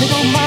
little 0.00 0.39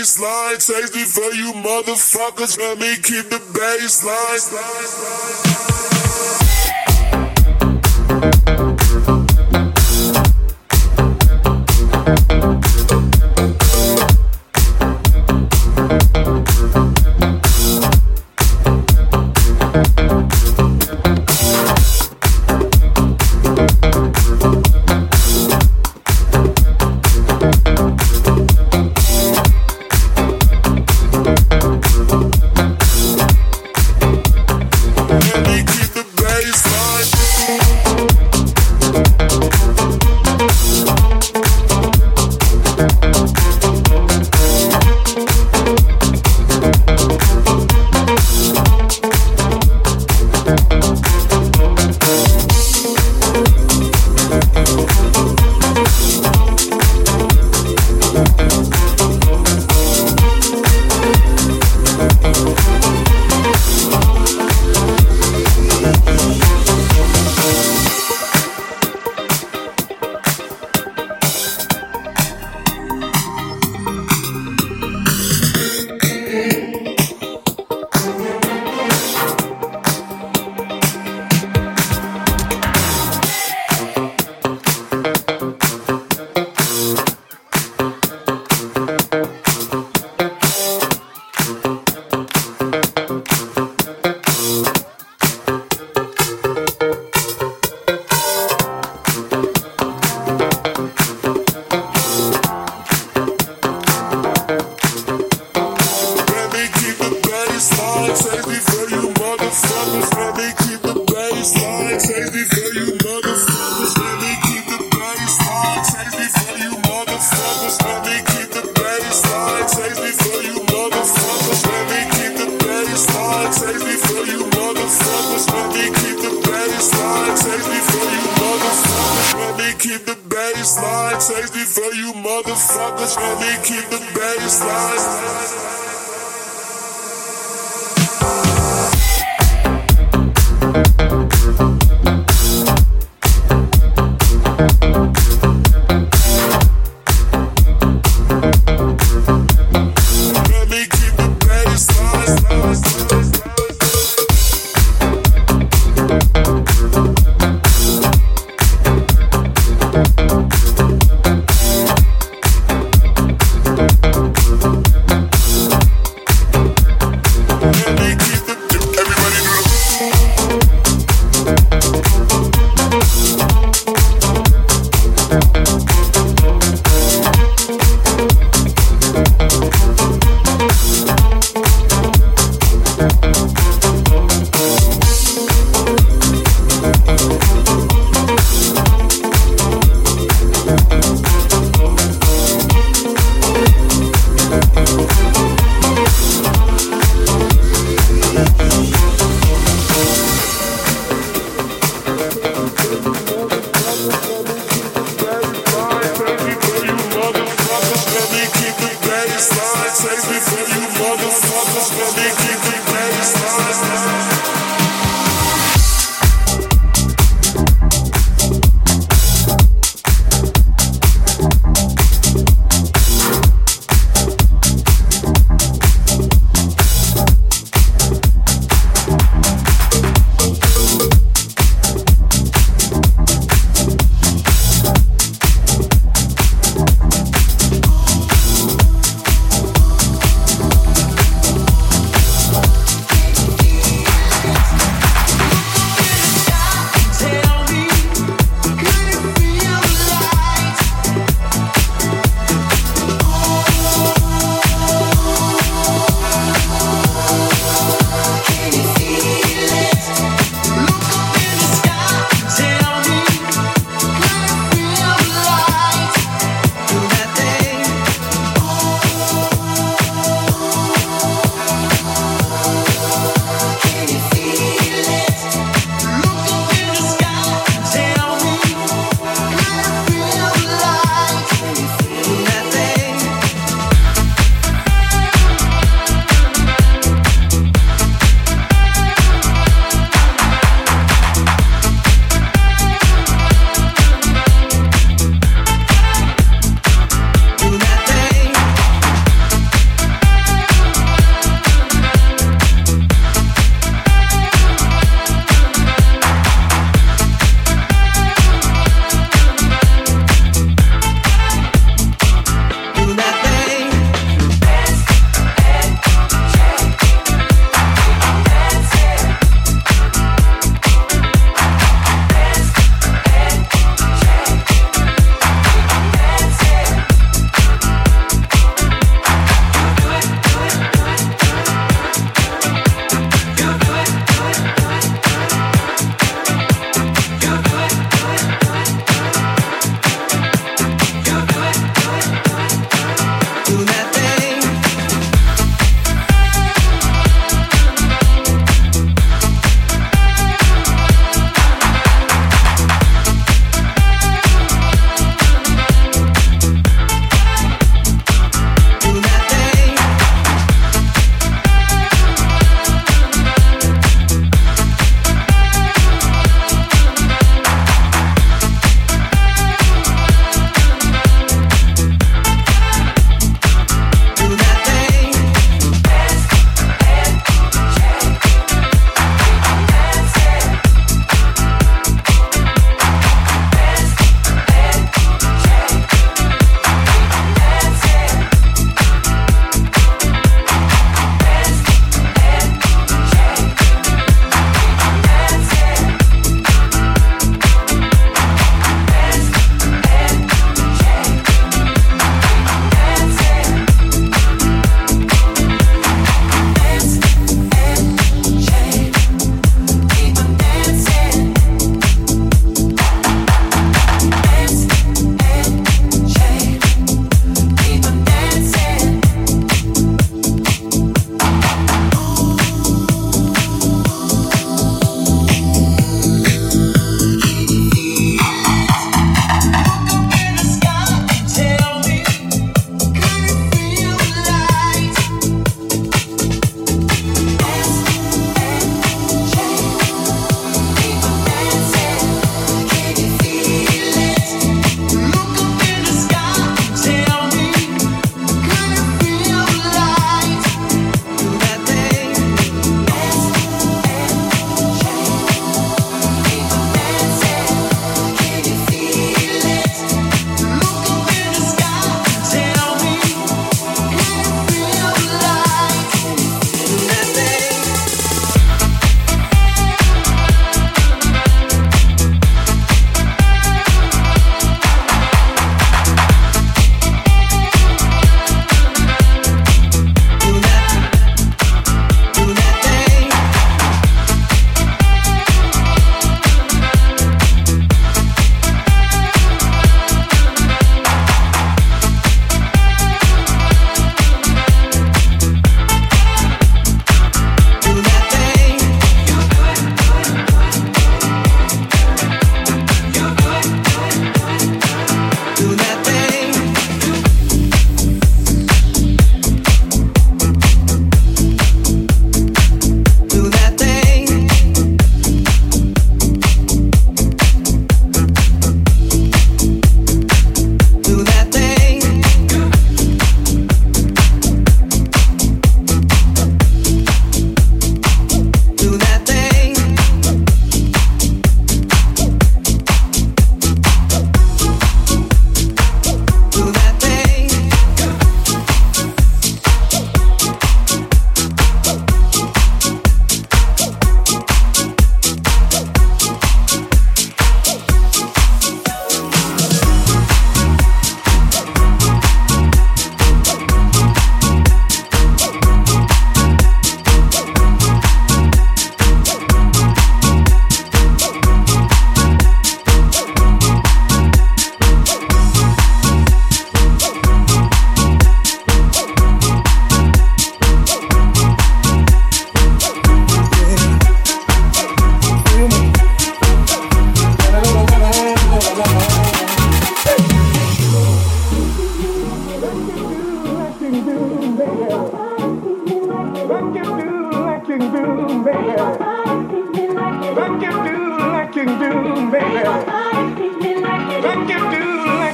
baseline. 0.00 0.58
Takes 0.66 0.94
me 0.94 1.04
for 1.04 1.32
you 1.34 1.52
motherfuckers. 1.52 2.58
Let 2.58 2.78
me 2.78 2.96
keep 2.96 3.28
the 3.30 3.38
baseline. 3.52 4.50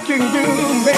Do, 0.04 0.18
can 0.18 0.32
do, 0.32 0.95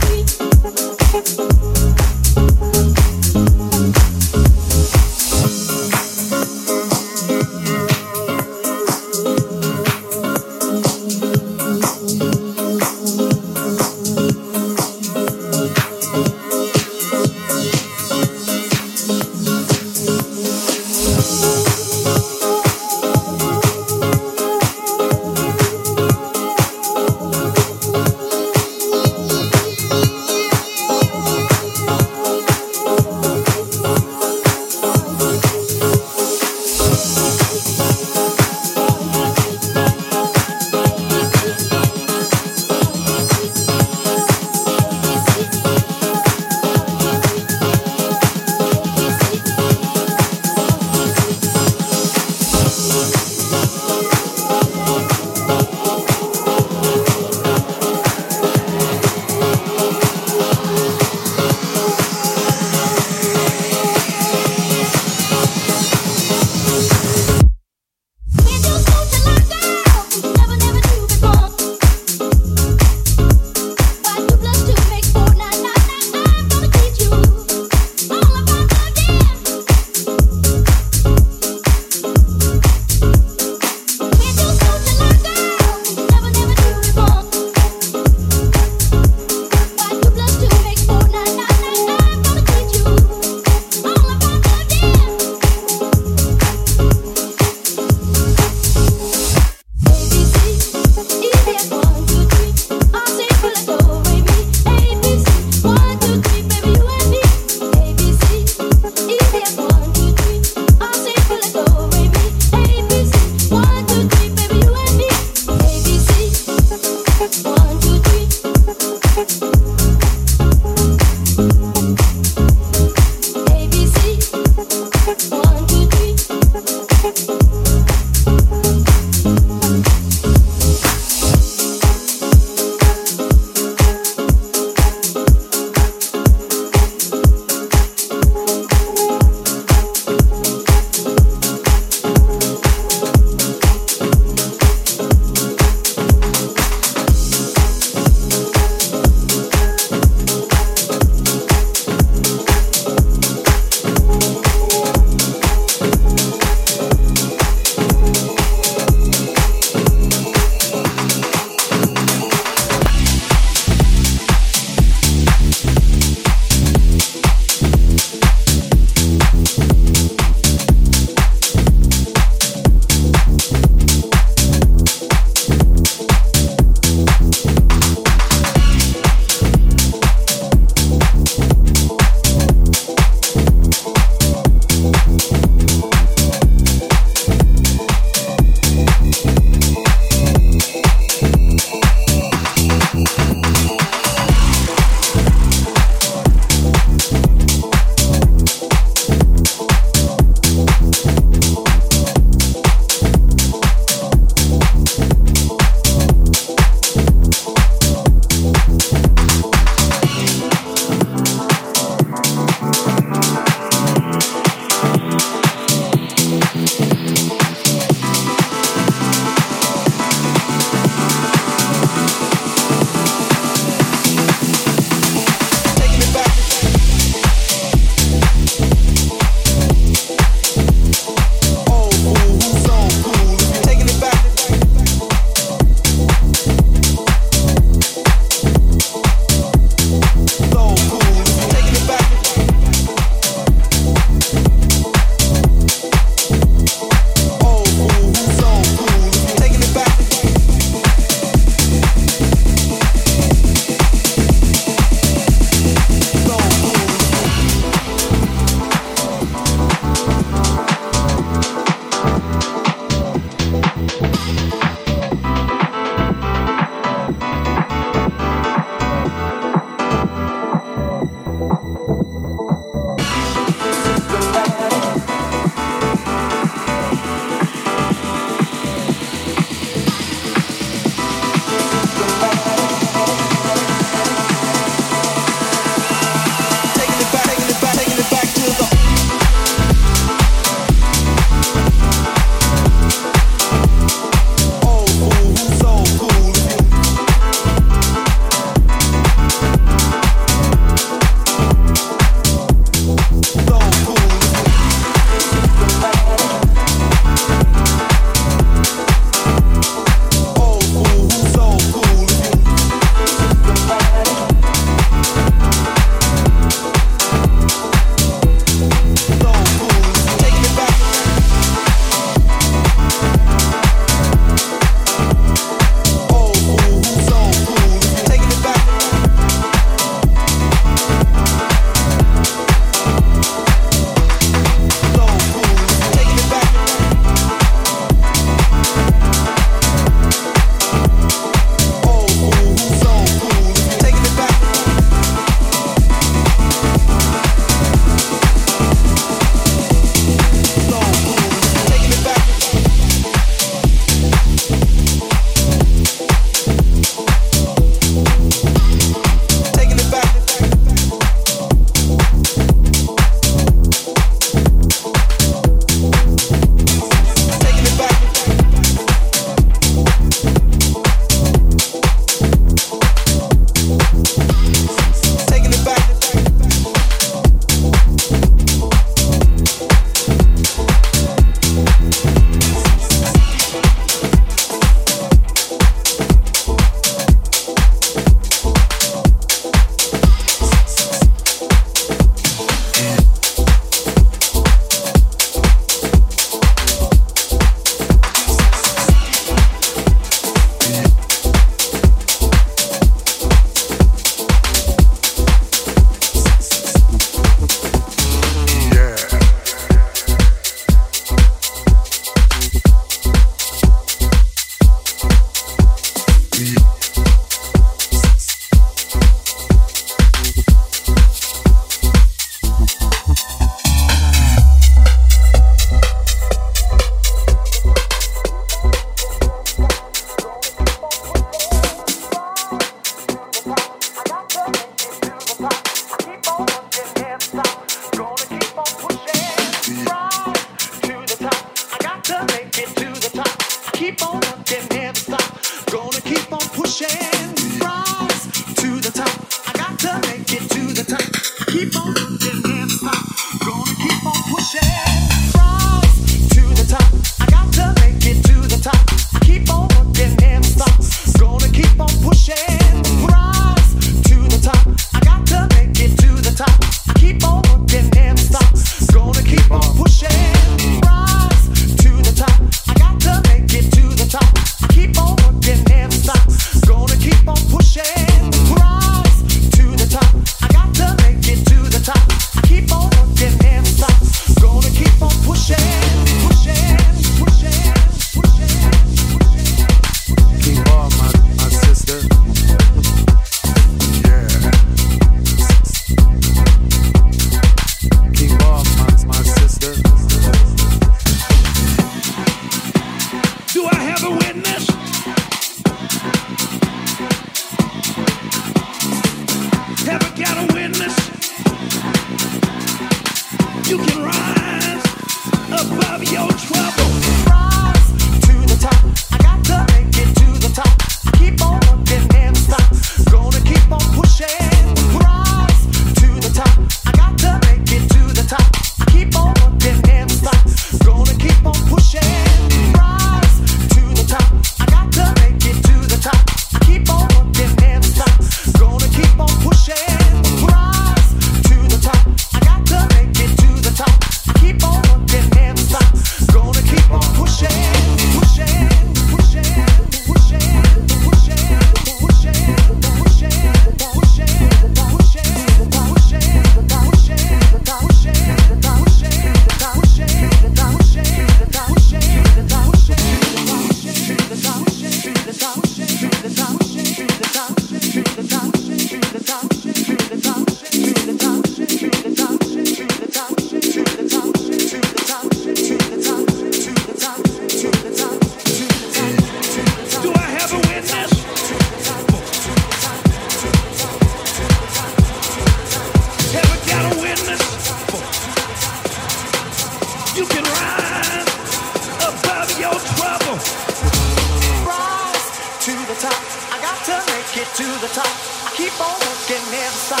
to 597.54 597.64
the 597.80 597.88
top. 597.88 598.06
I 598.44 598.52
keep 598.56 598.74
on 598.80 598.94
working, 599.06 599.44
never 599.50 599.76
stop. 599.76 600.00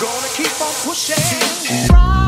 Gonna 0.00 0.28
keep 0.34 0.60
on 0.60 0.72
pushing. 0.84 2.27